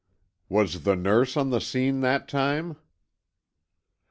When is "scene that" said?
1.61-2.27